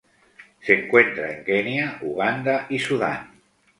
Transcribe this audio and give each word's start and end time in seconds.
Se 0.63 0.73
encuentra 0.73 1.31
en 1.31 1.43
Kenia 1.43 1.99
Uganda 2.01 2.65
y 2.69 2.79
Sudán. 2.79 3.39